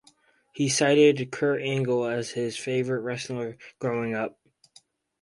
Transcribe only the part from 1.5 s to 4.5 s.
Angle as his favorite wrestler growing up.